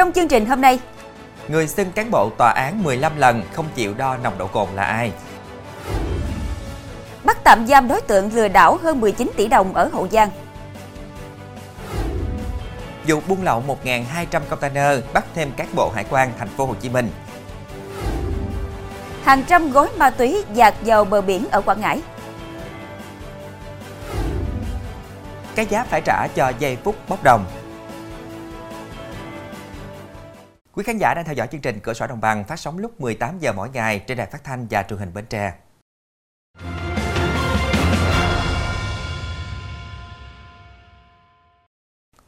[0.00, 0.78] Trong chương trình hôm nay,
[1.48, 4.82] Người xưng cán bộ tòa án 15 lần không chịu đo nồng độ cồn là
[4.82, 5.12] ai?
[7.24, 10.30] bắt tạm giam đối tượng lừa đảo hơn 19 tỷ đồng ở Hậu Giang.
[13.06, 16.88] Vụ buôn lậu 1.200 container bắt thêm cán bộ hải quan thành phố Hồ Chí
[16.88, 17.10] Minh.
[19.24, 22.02] Hàng trăm gói ma túy dạt vào bờ biển ở Quảng Ngãi.
[25.54, 27.59] Cái giá phải trả cho giây phút bốc đồng.
[30.74, 33.00] Quý khán giả đang theo dõi chương trình Cửa sổ Đồng bằng phát sóng lúc
[33.00, 35.52] 18 giờ mỗi ngày trên đài phát thanh và truyền hình Bến Tre.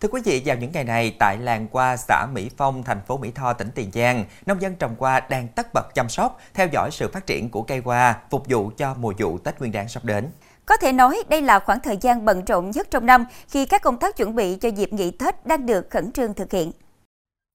[0.00, 3.16] Thưa quý vị, vào những ngày này, tại làng qua xã Mỹ Phong, thành phố
[3.16, 6.66] Mỹ Tho, tỉnh Tiền Giang, nông dân trồng hoa đang tất bật chăm sóc, theo
[6.66, 9.88] dõi sự phát triển của cây hoa, phục vụ cho mùa vụ Tết Nguyên đán
[9.88, 10.30] sắp đến.
[10.66, 13.82] Có thể nói đây là khoảng thời gian bận rộn nhất trong năm khi các
[13.82, 16.72] công tác chuẩn bị cho dịp nghỉ Tết đang được khẩn trương thực hiện.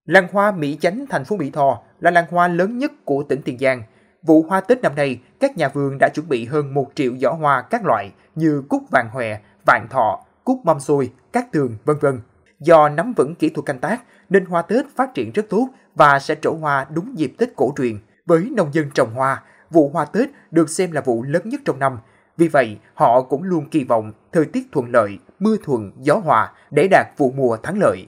[0.08, 3.42] Làng hoa Mỹ Chánh, thành phố Mỹ Tho là làng hoa lớn nhất của tỉnh
[3.42, 3.84] Tiền Giang.
[4.24, 7.32] Vụ hoa Tết năm nay, các nhà vườn đã chuẩn bị hơn 1 triệu giỏ
[7.32, 11.98] hoa các loại như cúc vàng hòe, vạn thọ, cúc mâm xôi, cát tường, vân
[12.02, 12.20] vân.
[12.60, 16.20] Do nắm vững kỹ thuật canh tác nên hoa Tết phát triển rất tốt và
[16.20, 17.98] sẽ trổ hoa đúng dịp Tết cổ truyền.
[18.26, 21.80] Với nông dân trồng hoa, vụ hoa Tết được xem là vụ lớn nhất trong
[21.80, 22.00] năm.
[22.38, 26.54] Vì vậy, họ cũng luôn kỳ vọng thời tiết thuận lợi, mưa thuận, gió hòa
[26.72, 28.08] để đạt vụ mùa thắng lợi.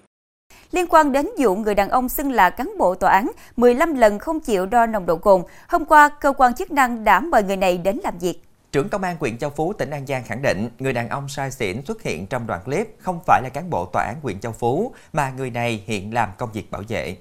[0.71, 4.19] Liên quan đến vụ người đàn ông xưng là cán bộ tòa án 15 lần
[4.19, 7.57] không chịu đo nồng độ cồn, hôm qua cơ quan chức năng đã mời người
[7.57, 8.43] này đến làm việc.
[8.71, 11.51] Trưởng công an huyện Châu Phú, tỉnh An Giang khẳng định người đàn ông sai
[11.51, 14.51] xỉn xuất hiện trong đoạn clip không phải là cán bộ tòa án huyện Châu
[14.51, 17.17] Phú, mà người này hiện làm công việc bảo vệ.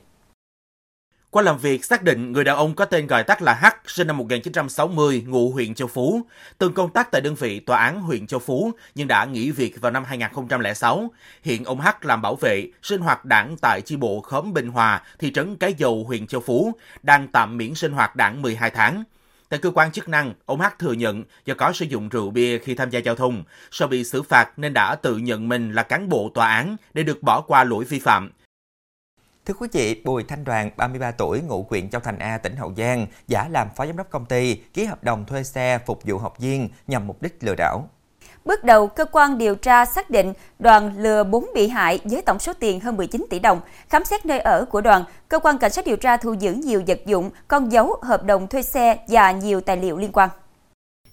[1.30, 4.06] Qua làm việc, xác định người đàn ông có tên gọi tắt là H, sinh
[4.06, 6.22] năm 1960, ngụ huyện Châu Phú,
[6.58, 9.80] từng công tác tại đơn vị tòa án huyện Châu Phú nhưng đã nghỉ việc
[9.80, 11.10] vào năm 2006.
[11.42, 15.02] Hiện ông H làm bảo vệ, sinh hoạt đảng tại chi bộ khóm Bình Hòa,
[15.18, 16.72] thị trấn Cái Dầu, huyện Châu Phú,
[17.02, 19.04] đang tạm miễn sinh hoạt đảng 12 tháng.
[19.48, 22.58] Tại cơ quan chức năng, ông H thừa nhận do có sử dụng rượu bia
[22.58, 25.82] khi tham gia giao thông, sau bị xử phạt nên đã tự nhận mình là
[25.82, 28.30] cán bộ tòa án để được bỏ qua lỗi vi phạm.
[29.48, 32.72] Thưa quý vị, Bùi Thanh Đoàn, 33 tuổi, ngụ huyện Châu Thành A, tỉnh Hậu
[32.76, 36.18] Giang, giả làm phó giám đốc công ty, ký hợp đồng thuê xe phục vụ
[36.18, 37.88] học viên nhằm mục đích lừa đảo.
[38.44, 42.38] Bước đầu, cơ quan điều tra xác định đoàn lừa 4 bị hại với tổng
[42.38, 43.60] số tiền hơn 19 tỷ đồng.
[43.88, 46.82] Khám xét nơi ở của đoàn, cơ quan cảnh sát điều tra thu giữ nhiều
[46.86, 50.28] vật dụng, con dấu, hợp đồng thuê xe và nhiều tài liệu liên quan.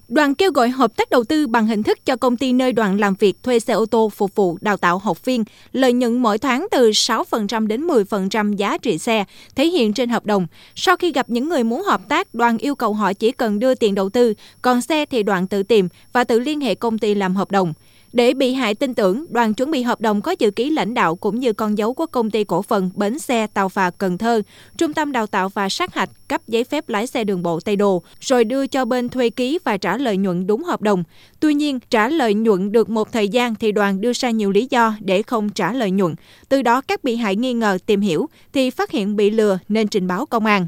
[0.08, 3.00] Đoàn kêu gọi hợp tác đầu tư bằng hình thức cho công ty nơi đoàn
[3.00, 6.38] làm việc thuê xe ô tô phục vụ đào tạo học viên, lợi nhuận mỗi
[6.38, 10.48] tháng từ 6% đến 10% giá trị xe, thể hiện trên hợp đồng.
[10.76, 13.76] Sau khi gặp những người muốn hợp tác, đoàn yêu cầu họ chỉ cần đưa
[13.76, 17.16] tiền đầu tư, còn xe thì đoàn tự tìm và tự liên hệ công ty
[17.16, 17.74] làm hợp đồng.
[18.16, 21.16] Để bị hại tin tưởng, đoàn chuẩn bị hợp đồng có chữ ký lãnh đạo
[21.16, 24.42] cũng như con dấu của công ty cổ phần bến xe tàu phà Cần Thơ,
[24.78, 27.76] trung tâm đào tạo và sát hạch cấp giấy phép lái xe đường bộ Tây
[27.76, 31.04] Đồ, rồi đưa cho bên thuê ký và trả lợi nhuận đúng hợp đồng.
[31.40, 34.68] Tuy nhiên, trả lợi nhuận được một thời gian thì đoàn đưa ra nhiều lý
[34.70, 36.16] do để không trả lợi nhuận.
[36.50, 39.88] Từ đó các bị hại nghi ngờ tìm hiểu thì phát hiện bị lừa nên
[39.88, 40.68] trình báo công an.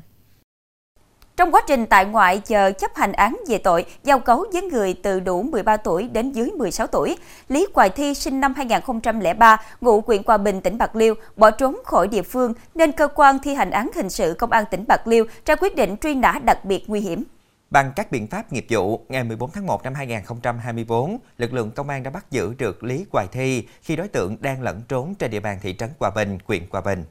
[1.37, 4.93] Trong quá trình tại ngoại chờ chấp hành án về tội giao cấu với người
[5.03, 7.17] từ đủ 13 tuổi đến dưới 16 tuổi,
[7.49, 11.77] Lý Hoài Thi sinh năm 2003, ngụ huyện Hòa Bình, tỉnh Bạc Liêu, bỏ trốn
[11.85, 15.07] khỏi địa phương nên cơ quan thi hành án hình sự công an tỉnh Bạc
[15.07, 17.23] Liêu ra quyết định truy nã đặc biệt nguy hiểm.
[17.69, 21.89] Bằng các biện pháp nghiệp vụ, ngày 14 tháng 1 năm 2024, lực lượng công
[21.89, 25.31] an đã bắt giữ được Lý Hoài Thi khi đối tượng đang lẫn trốn trên
[25.31, 27.03] địa bàn thị trấn Hòa Bình, huyện Hòa Bình.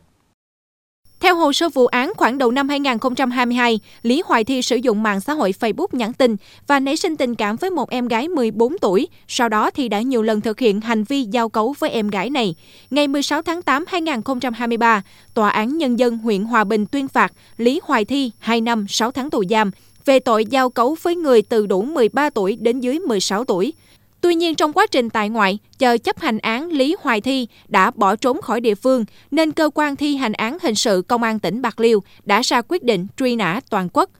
[1.26, 5.20] Theo hồ sơ vụ án, khoảng đầu năm 2022, Lý Hoài Thi sử dụng mạng
[5.20, 8.78] xã hội Facebook nhắn tin và nảy sinh tình cảm với một em gái 14
[8.78, 9.08] tuổi.
[9.28, 12.30] Sau đó thì đã nhiều lần thực hiện hành vi giao cấu với em gái
[12.30, 12.54] này.
[12.90, 15.02] Ngày 16 tháng 8 2023,
[15.34, 19.10] Tòa án Nhân dân huyện Hòa Bình tuyên phạt Lý Hoài Thi 2 năm 6
[19.10, 19.70] tháng tù giam
[20.04, 23.72] về tội giao cấu với người từ đủ 13 tuổi đến dưới 16 tuổi.
[24.20, 27.90] Tuy nhiên trong quá trình tại ngoại, chờ chấp hành án Lý Hoài Thi đã
[27.90, 31.38] bỏ trốn khỏi địa phương nên cơ quan thi hành án hình sự công an
[31.38, 34.10] tỉnh Bạc Liêu đã ra quyết định truy nã toàn quốc.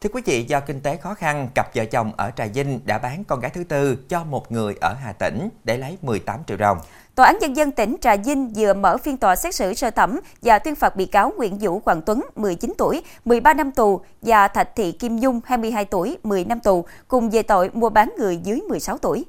[0.00, 2.98] Thưa quý vị, do kinh tế khó khăn, cặp vợ chồng ở Trà Vinh đã
[2.98, 6.56] bán con gái thứ tư cho một người ở Hà Tĩnh để lấy 18 triệu
[6.56, 6.78] đồng.
[7.16, 10.20] Tòa án Nhân dân tỉnh Trà Vinh vừa mở phiên tòa xét xử sơ thẩm
[10.42, 14.48] và tuyên phạt bị cáo Nguyễn Vũ Hoàng Tuấn, 19 tuổi, 13 năm tù và
[14.48, 18.36] Thạch Thị Kim Nhung, 22 tuổi, 10 năm tù, cùng về tội mua bán người
[18.36, 19.24] dưới 16 tuổi.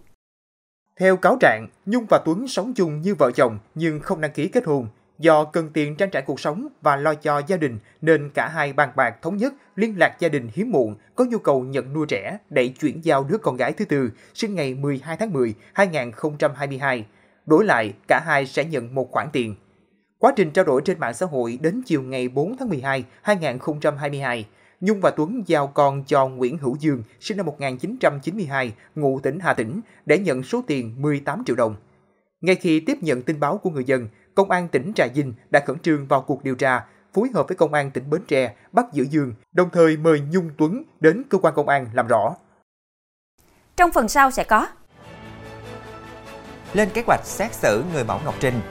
[1.00, 4.48] Theo cáo trạng, Nhung và Tuấn sống chung như vợ chồng nhưng không đăng ký
[4.48, 4.88] kết hôn.
[5.20, 8.74] Do cần tiền trang trải cuộc sống và lo cho gia đình nên cả hai
[8.74, 12.06] bàn bạc thống nhất liên lạc gia đình hiếm muộn có nhu cầu nhận nuôi
[12.10, 17.06] trẻ để chuyển giao đứa con gái thứ tư sinh ngày 12 tháng 10 2022.
[17.48, 19.56] Đổi lại, cả hai sẽ nhận một khoản tiền.
[20.20, 24.46] Quá trình trao đổi trên mạng xã hội đến chiều ngày 4 tháng 12, 2022,
[24.82, 29.54] Nhung và Tuấn giao con cho Nguyễn Hữu Dương, sinh năm 1992, ngụ tỉnh Hà
[29.54, 31.76] Tĩnh, để nhận số tiền 18 triệu đồng.
[32.42, 35.60] Ngay khi tiếp nhận tin báo của người dân, Công an tỉnh Trà Vinh đã
[35.66, 38.86] khẩn trương vào cuộc điều tra, phối hợp với Công an tỉnh Bến Tre bắt
[38.94, 42.36] giữ Dương, đồng thời mời Nhung Tuấn đến cơ quan công an làm rõ.
[43.76, 44.68] Trong phần sau sẽ có
[46.74, 48.62] lên kế hoạch xét xử người mẫu Ngọc Trinh,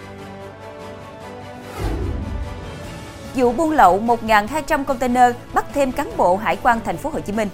[3.35, 7.33] vụ buôn lậu 1.200 container bắt thêm cán bộ hải quan thành phố Hồ Chí
[7.33, 7.49] Minh.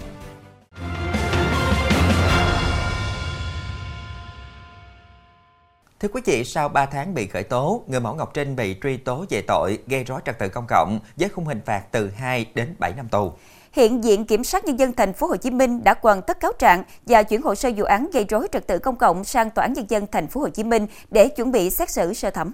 [5.99, 8.97] Thưa quý vị, sau 3 tháng bị khởi tố, người mẫu Ngọc Trinh bị truy
[8.97, 12.45] tố về tội gây rối trật tự công cộng với khung hình phạt từ 2
[12.53, 13.33] đến 7 năm tù.
[13.73, 16.51] Hiện Viện Kiểm sát Nhân dân thành phố Hồ Chí Minh đã hoàn tất cáo
[16.59, 19.65] trạng và chuyển hồ sơ vụ án gây rối trật tự công cộng sang Tòa
[19.65, 22.51] án Nhân dân thành phố Hồ Chí Minh để chuẩn bị xét xử sơ thẩm.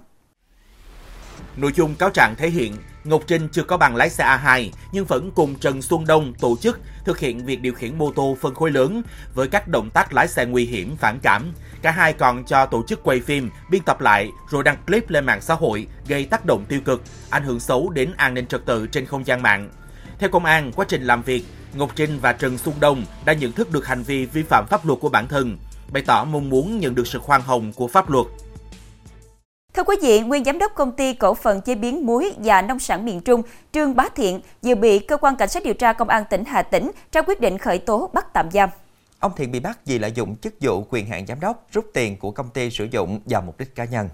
[1.56, 5.04] Nội dung cáo trạng thể hiện Ngọc Trinh chưa có bằng lái xe A2 nhưng
[5.04, 8.54] vẫn cùng Trần Xuân Đông tổ chức thực hiện việc điều khiển mô tô phân
[8.54, 9.02] khối lớn
[9.34, 11.52] với các động tác lái xe nguy hiểm, phản cảm.
[11.82, 15.26] Cả hai còn cho tổ chức quay phim, biên tập lại rồi đăng clip lên
[15.26, 18.66] mạng xã hội gây tác động tiêu cực, ảnh hưởng xấu đến an ninh trật
[18.66, 19.70] tự trên không gian mạng.
[20.20, 21.44] Theo công an, quá trình làm việc,
[21.74, 24.86] Ngọc Trinh và Trần Xuân Đông đã nhận thức được hành vi vi phạm pháp
[24.86, 25.58] luật của bản thân,
[25.92, 28.26] bày tỏ mong muốn nhận được sự khoan hồng của pháp luật.
[29.74, 32.78] Thưa quý vị, nguyên giám đốc công ty cổ phần chế biến muối và nông
[32.78, 36.08] sản miền Trung Trương Bá Thiện vừa bị cơ quan cảnh sát điều tra công
[36.08, 38.68] an tỉnh Hà Tĩnh ra quyết định khởi tố bắt tạm giam.
[39.18, 42.16] Ông Thiện bị bắt vì lợi dụng chức vụ quyền hạn giám đốc rút tiền
[42.16, 44.08] của công ty sử dụng vào mục đích cá nhân.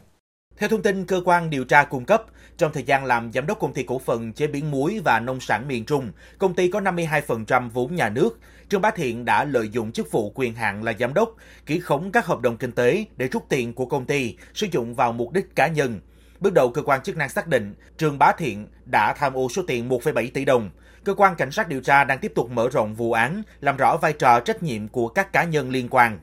[0.58, 2.24] Theo thông tin cơ quan điều tra cung cấp,
[2.56, 5.40] trong thời gian làm giám đốc công ty cổ phần chế biến muối và nông
[5.40, 8.38] sản miền Trung, công ty có 52% vốn nhà nước.
[8.68, 11.34] Trương Bá Thiện đã lợi dụng chức vụ quyền hạn là giám đốc,
[11.66, 14.94] ký khống các hợp đồng kinh tế để rút tiền của công ty, sử dụng
[14.94, 16.00] vào mục đích cá nhân.
[16.40, 19.62] Bước đầu, cơ quan chức năng xác định Trương Bá Thiện đã tham ô số
[19.66, 20.70] tiền 1,7 tỷ đồng.
[21.04, 23.96] Cơ quan cảnh sát điều tra đang tiếp tục mở rộng vụ án, làm rõ
[23.96, 26.18] vai trò trách nhiệm của các cá nhân liên quan.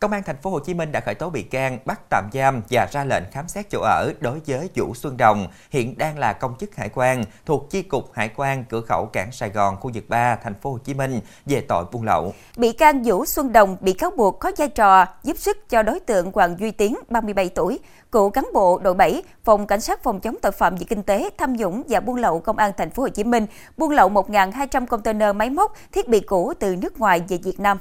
[0.00, 2.62] Công an thành phố Hồ Chí Minh đã khởi tố bị can, bắt tạm giam
[2.70, 6.32] và ra lệnh khám xét chỗ ở đối với Vũ Xuân Đồng, hiện đang là
[6.32, 9.90] công chức hải quan thuộc chi cục Hải quan cửa khẩu cảng Sài Gòn khu
[9.94, 12.34] vực 3 thành phố Hồ Chí Minh về tội buôn lậu.
[12.56, 16.00] Bị can Vũ Xuân Đồng bị cáo buộc có vai trò giúp sức cho đối
[16.00, 17.78] tượng Hoàng Duy Tiến, 37 tuổi,
[18.12, 21.30] cựu cán bộ đội 7, phòng cảnh sát phòng chống tội phạm về kinh tế,
[21.38, 23.46] tham nhũng và buôn lậu công an thành phố Hồ Chí Minh,
[23.76, 27.78] buôn lậu 1.200 container máy móc, thiết bị cũ từ nước ngoài về Việt Nam.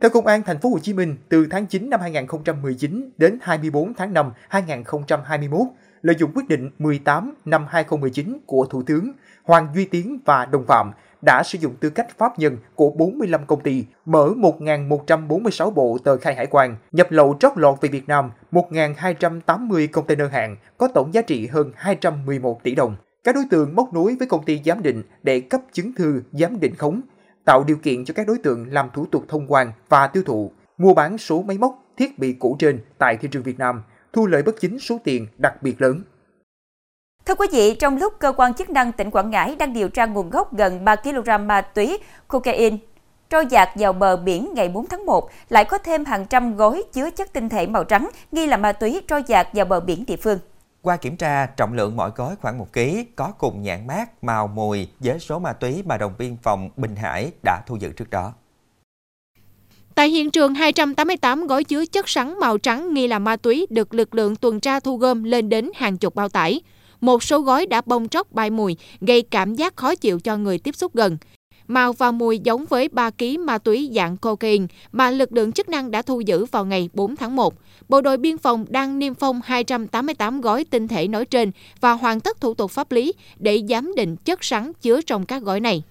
[0.00, 3.94] Theo Công an thành phố Hồ Chí Minh, từ tháng 9 năm 2019 đến 24
[3.94, 5.60] tháng 5 2021,
[6.02, 9.12] lợi dụng quyết định 18 năm 2019 của Thủ tướng,
[9.42, 10.92] Hoàng Duy Tiến và đồng phạm
[11.22, 16.16] đã sử dụng tư cách pháp nhân của 45 công ty, mở 1.146 bộ tờ
[16.16, 21.14] khai hải quan, nhập lậu trót lọt về Việt Nam 1.280 container hàng có tổng
[21.14, 22.96] giá trị hơn 211 tỷ đồng.
[23.24, 26.60] Các đối tượng móc nối với công ty giám định để cấp chứng thư giám
[26.60, 27.00] định khống,
[27.44, 30.52] tạo điều kiện cho các đối tượng làm thủ tục thông quan và tiêu thụ,
[30.78, 33.82] mua bán số máy móc, thiết bị cũ trên tại thị trường Việt Nam,
[34.12, 36.02] thu lợi bất chính số tiền đặc biệt lớn.
[37.26, 40.06] Thưa quý vị, trong lúc cơ quan chức năng tỉnh Quảng Ngãi đang điều tra
[40.06, 41.98] nguồn gốc gần 3 kg ma túy
[42.28, 42.76] cocaine
[43.30, 46.82] trôi dạt vào bờ biển ngày 4 tháng 1, lại có thêm hàng trăm gói
[46.92, 50.04] chứa chất tinh thể màu trắng nghi là ma túy trôi dạt vào bờ biển
[50.06, 50.38] địa phương.
[50.84, 52.80] Qua kiểm tra, trọng lượng mỗi gói khoảng 1 kg,
[53.16, 56.96] có cùng nhãn mát, màu, mùi với số ma túy mà đồng biên phòng Bình
[56.96, 58.32] Hải đã thu giữ trước đó.
[59.94, 63.94] Tại hiện trường, 288 gói chứa chất sắn màu trắng nghi là ma túy được
[63.94, 66.60] lực lượng tuần tra thu gom lên đến hàng chục bao tải.
[67.00, 70.58] Một số gói đã bong tróc bay mùi, gây cảm giác khó chịu cho người
[70.58, 71.16] tiếp xúc gần.
[71.68, 75.68] Màu và mùi giống với 3 kg ma túy dạng cocaine mà lực lượng chức
[75.68, 77.54] năng đã thu giữ vào ngày 4 tháng 1.
[77.88, 82.20] Bộ đội biên phòng đang niêm phong 288 gói tinh thể nói trên và hoàn
[82.20, 85.82] tất thủ tục pháp lý để giám định chất rắn chứa trong các gói này.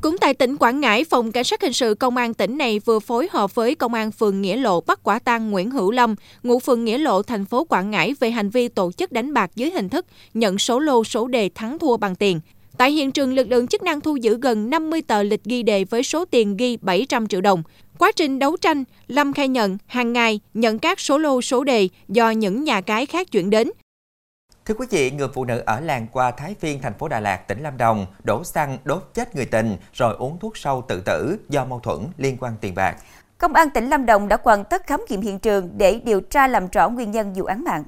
[0.00, 2.98] Cũng tại tỉnh Quảng Ngãi, Phòng Cảnh sát Hình sự Công an tỉnh này vừa
[2.98, 6.58] phối hợp với Công an phường Nghĩa Lộ bắt quả tang Nguyễn Hữu Lâm, ngụ
[6.58, 9.70] phường Nghĩa Lộ, thành phố Quảng Ngãi về hành vi tổ chức đánh bạc dưới
[9.70, 12.40] hình thức nhận số lô số đề thắng thua bằng tiền.
[12.80, 15.84] Tại hiện trường, lực lượng chức năng thu giữ gần 50 tờ lịch ghi đề
[15.84, 17.62] với số tiền ghi 700 triệu đồng.
[17.98, 21.88] Quá trình đấu tranh, Lâm khai nhận hàng ngày nhận các số lô số đề
[22.08, 23.70] do những nhà cái khác chuyển đến.
[24.64, 27.36] Thưa quý vị, người phụ nữ ở làng qua Thái Phiên, thành phố Đà Lạt,
[27.48, 31.36] tỉnh Lâm Đồng đổ xăng đốt chết người tình rồi uống thuốc sâu tự tử
[31.48, 32.96] do mâu thuẫn liên quan tiền bạc.
[33.38, 36.46] Công an tỉnh Lâm Đồng đã hoàn tất khám nghiệm hiện trường để điều tra
[36.46, 37.84] làm rõ nguyên nhân vụ án mạng.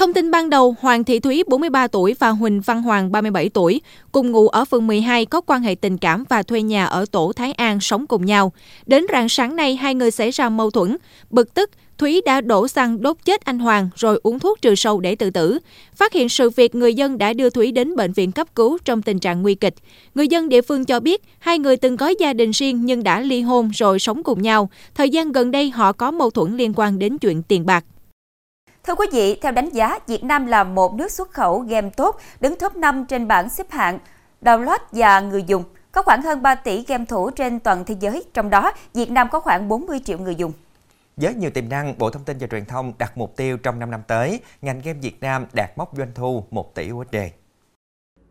[0.00, 3.80] Thông tin ban đầu, Hoàng Thị Thúy 43 tuổi và Huỳnh Văn Hoàng 37 tuổi,
[4.12, 7.32] cùng ngụ ở phường 12 có quan hệ tình cảm và thuê nhà ở tổ
[7.36, 8.52] Thái An sống cùng nhau.
[8.86, 10.96] Đến rạng sáng nay, hai người xảy ra mâu thuẫn.
[11.30, 15.00] Bực tức, Thúy đã đổ xăng đốt chết anh Hoàng rồi uống thuốc trừ sâu
[15.00, 15.58] để tự tử.
[15.96, 19.02] Phát hiện sự việc, người dân đã đưa Thúy đến bệnh viện cấp cứu trong
[19.02, 19.74] tình trạng nguy kịch.
[20.14, 23.20] Người dân địa phương cho biết hai người từng có gia đình riêng nhưng đã
[23.20, 24.70] ly hôn rồi sống cùng nhau.
[24.94, 27.84] Thời gian gần đây họ có mâu thuẫn liên quan đến chuyện tiền bạc.
[28.84, 32.20] Thưa quý vị, theo đánh giá, Việt Nam là một nước xuất khẩu game tốt,
[32.40, 33.98] đứng top 5 trên bảng xếp hạng
[34.42, 35.64] download và người dùng.
[35.92, 39.28] Có khoảng hơn 3 tỷ game thủ trên toàn thế giới, trong đó Việt Nam
[39.32, 40.52] có khoảng 40 triệu người dùng.
[41.16, 43.90] Với nhiều tiềm năng, Bộ Thông tin và Truyền thông đặt mục tiêu trong 5
[43.90, 47.16] năm tới, ngành game Việt Nam đạt mốc doanh thu 1 tỷ USD.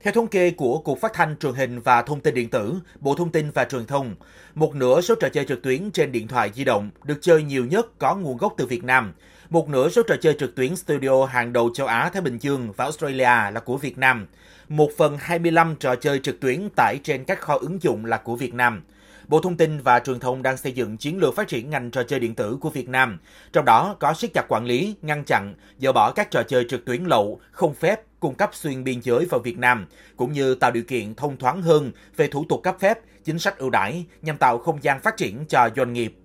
[0.03, 3.15] Theo thống kê của Cục Phát thanh Truyền hình và Thông tin Điện tử, Bộ
[3.15, 4.15] Thông tin và Truyền thông,
[4.56, 7.65] một nửa số trò chơi trực tuyến trên điện thoại di động được chơi nhiều
[7.65, 9.13] nhất có nguồn gốc từ Việt Nam.
[9.50, 12.72] Một nửa số trò chơi trực tuyến studio hàng đầu châu Á, Thái Bình Dương
[12.72, 14.27] và Australia là của Việt Nam.
[14.68, 18.36] Một phần 25 trò chơi trực tuyến tải trên các kho ứng dụng là của
[18.36, 18.84] Việt Nam.
[19.27, 22.03] Bộ Thông tin và Truyền thông đang xây dựng chiến lược phát triển ngành trò
[22.03, 23.20] chơi điện tử của Việt Nam,
[23.53, 26.86] trong đó có siết chặt quản lý, ngăn chặn, dỡ bỏ các trò chơi trực
[26.86, 29.88] tuyến lậu, không phép, cung cấp xuyên biên giới vào Việt Nam,
[30.18, 33.58] cũng như tạo điều kiện thông thoáng hơn về thủ tục cấp phép, chính sách
[33.58, 36.15] ưu đãi nhằm tạo không gian phát triển cho doanh nghiệp.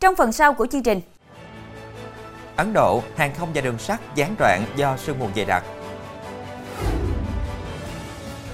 [0.00, 1.00] Trong phần sau của chương trình,
[2.56, 5.64] Ấn Độ, hàng không và đường sắt gián đoạn do sương mù dày đặc.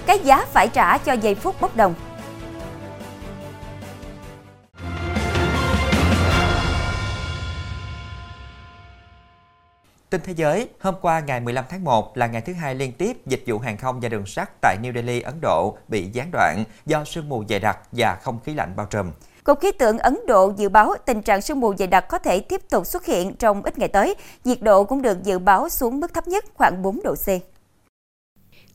[0.05, 1.93] cái giá phải trả cho giây phút bốc đồng.
[10.09, 13.17] Tin thế giới, hôm qua ngày 15 tháng 1 là ngày thứ hai liên tiếp
[13.25, 16.63] dịch vụ hàng không và đường sắt tại New Delhi, Ấn Độ bị gián đoạn
[16.85, 19.11] do sương mù dày đặc và không khí lạnh bao trùm.
[19.43, 22.39] Cục khí tượng Ấn Độ dự báo tình trạng sương mù dày đặc có thể
[22.39, 24.15] tiếp tục xuất hiện trong ít ngày tới.
[24.43, 27.27] Nhiệt độ cũng được dự báo xuống mức thấp nhất khoảng 4 độ C.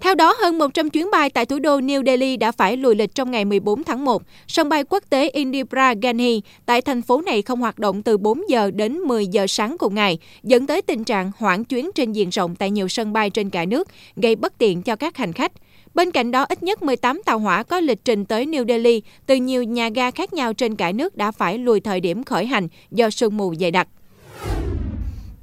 [0.00, 3.14] Theo đó, hơn 100 chuyến bay tại thủ đô New Delhi đã phải lùi lịch
[3.14, 4.22] trong ngày 14 tháng 1.
[4.48, 8.40] Sân bay quốc tế Indira Gandhi tại thành phố này không hoạt động từ 4
[8.48, 12.28] giờ đến 10 giờ sáng cùng ngày, dẫn tới tình trạng hoãn chuyến trên diện
[12.28, 15.52] rộng tại nhiều sân bay trên cả nước, gây bất tiện cho các hành khách.
[15.98, 19.36] Bên cạnh đó, ít nhất 18 tàu hỏa có lịch trình tới New Delhi từ
[19.36, 22.68] nhiều nhà ga khác nhau trên cả nước đã phải lùi thời điểm khởi hành
[22.90, 23.88] do sương mù dày đặc.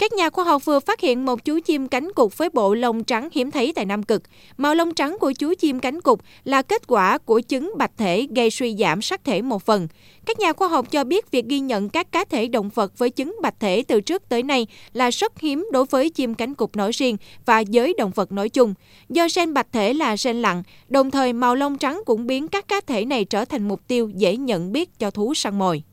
[0.05, 3.03] Các nhà khoa học vừa phát hiện một chú chim cánh cụt với bộ lông
[3.03, 4.23] trắng hiếm thấy tại Nam Cực.
[4.57, 8.27] Màu lông trắng của chú chim cánh cụt là kết quả của chứng bạch thể
[8.35, 9.87] gây suy giảm sắc thể một phần.
[10.25, 13.09] Các nhà khoa học cho biết việc ghi nhận các cá thể động vật với
[13.09, 16.75] chứng bạch thể từ trước tới nay là rất hiếm đối với chim cánh cụt
[16.75, 18.73] nói riêng và giới động vật nói chung.
[19.09, 22.67] Do gen bạch thể là gen lặng, đồng thời màu lông trắng cũng biến các
[22.67, 25.83] cá thể này trở thành mục tiêu dễ nhận biết cho thú săn mồi.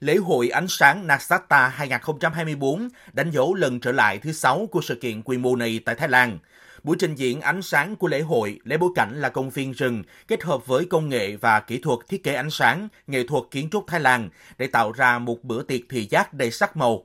[0.00, 4.94] Lễ hội ánh sáng Nasata 2024 đánh dấu lần trở lại thứ sáu của sự
[4.94, 6.38] kiện quy mô này tại Thái Lan.
[6.82, 10.02] Buổi trình diễn ánh sáng của lễ hội lấy bối cảnh là công viên rừng
[10.28, 13.68] kết hợp với công nghệ và kỹ thuật thiết kế ánh sáng, nghệ thuật kiến
[13.72, 14.28] trúc Thái Lan
[14.58, 17.04] để tạo ra một bữa tiệc thị giác đầy sắc màu.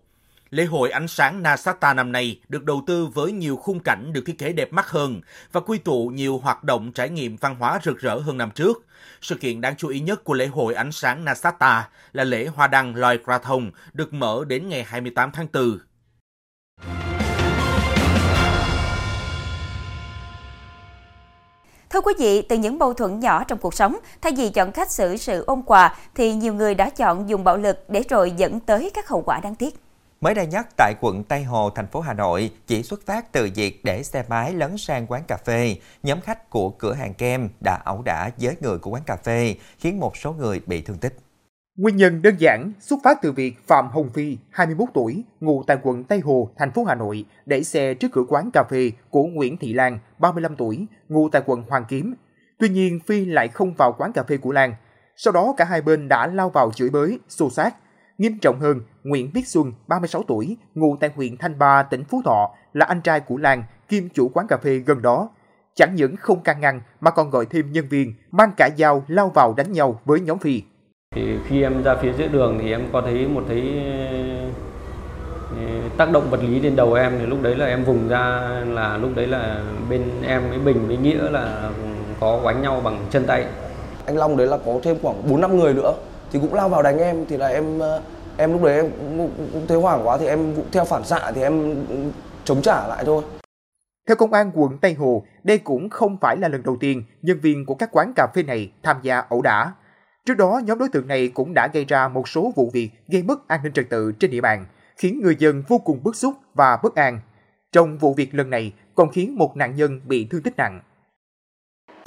[0.53, 4.23] Lễ hội ánh sáng Nasata năm nay được đầu tư với nhiều khung cảnh được
[4.25, 7.79] thiết kế đẹp mắt hơn và quy tụ nhiều hoạt động trải nghiệm văn hóa
[7.83, 8.85] rực rỡ hơn năm trước.
[9.21, 12.67] Sự kiện đáng chú ý nhất của lễ hội ánh sáng Nasata là lễ hoa
[12.67, 15.79] đăng loài Krathon được mở đến ngày 28 tháng 4.
[21.89, 24.91] Thưa quý vị, từ những mâu thuẫn nhỏ trong cuộc sống, thay vì chọn cách
[24.91, 28.59] xử sự ôn quà, thì nhiều người đã chọn dùng bạo lực để rồi dẫn
[28.59, 29.83] tới các hậu quả đáng tiếc.
[30.23, 33.49] Mới đây nhất tại quận Tây Hồ, thành phố Hà Nội, chỉ xuất phát từ
[33.55, 37.49] việc để xe máy lấn sang quán cà phê, nhóm khách của cửa hàng kem
[37.59, 40.97] đã ẩu đả với người của quán cà phê, khiến một số người bị thương
[40.97, 41.15] tích.
[41.77, 45.77] Nguyên nhân đơn giản xuất phát từ việc Phạm Hồng Phi, 21 tuổi, ngụ tại
[45.83, 49.23] quận Tây Hồ, thành phố Hà Nội, để xe trước cửa quán cà phê của
[49.23, 52.15] Nguyễn Thị Lan, 35 tuổi, ngụ tại quận Hoàng Kiếm.
[52.59, 54.73] Tuy nhiên, Phi lại không vào quán cà phê của Lan.
[55.15, 57.73] Sau đó cả hai bên đã lao vào chửi bới, xô xát.
[58.17, 62.21] Nghiêm trọng hơn, Nguyễn Viết Xuân, 36 tuổi, ngụ tại huyện Thanh Ba, tỉnh Phú
[62.25, 65.29] Thọ, là anh trai của Lan, kiêm chủ quán cà phê gần đó.
[65.75, 69.29] Chẳng những không can ngăn mà còn gọi thêm nhân viên, mang cả dao lao
[69.29, 70.61] vào đánh nhau với nhóm Phi.
[71.15, 73.81] Thì khi em ra phía giữa đường thì em có thấy một thấy
[75.57, 78.19] ờ, tác động vật lý lên đầu em thì lúc đấy là em vùng ra
[78.67, 81.71] là lúc đấy là bên em với Bình với Nghĩa là
[82.19, 83.45] có quánh nhau bằng chân tay.
[84.05, 85.93] Anh Long đấy là có thêm khoảng 4 5 người nữa
[86.33, 88.01] thì cũng lao vào đánh em thì là em ờ,
[88.37, 91.31] em lúc đấy em cũng, cũng thấy hoảng quá thì em cũng theo phản xạ
[91.35, 91.85] thì em
[92.43, 93.23] chống trả lại thôi.
[94.07, 97.39] Theo công an quận Tây Hồ, đây cũng không phải là lần đầu tiên nhân
[97.39, 99.71] viên của các quán cà phê này tham gia ẩu đả.
[100.25, 103.23] Trước đó, nhóm đối tượng này cũng đã gây ra một số vụ việc gây
[103.23, 104.65] mất an ninh trật tự trên địa bàn,
[104.97, 107.19] khiến người dân vô cùng bức xúc và bất an.
[107.71, 110.81] Trong vụ việc lần này còn khiến một nạn nhân bị thương tích nặng.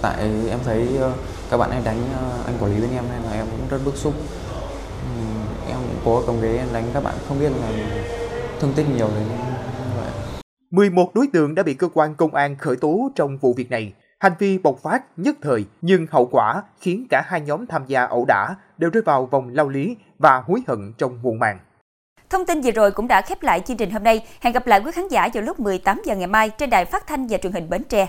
[0.02, 1.12] Tại em thấy ờ,
[1.50, 3.78] các bạn em đánh ờ, anh quản lý bên em nên là em cũng rất
[3.84, 4.14] bức xúc.
[5.68, 7.68] Em cố cầm ghế đánh các bạn không biết là
[8.60, 9.34] thương tích nhiều đến như
[9.96, 10.42] vậy.
[10.70, 13.92] 11 đối tượng đã bị cơ quan công an khởi tố trong vụ việc này.
[14.18, 18.04] Hành vi bộc phát nhất thời nhưng hậu quả khiến cả hai nhóm tham gia
[18.04, 21.58] ẩu đả đều rơi vào vòng lao lý và hối hận trong muộn màng.
[22.30, 24.26] Thông tin vừa rồi cũng đã khép lại chương trình hôm nay.
[24.40, 27.06] Hẹn gặp lại quý khán giả vào lúc 18 giờ ngày mai trên đài phát
[27.06, 28.06] thanh và truyền hình Bến Tre.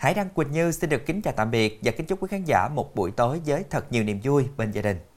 [0.00, 2.44] Hải Đăng Quỳnh Như xin được kính chào tạm biệt và kính chúc quý khán
[2.44, 5.09] giả một buổi tối với thật nhiều niềm vui bên gia đình.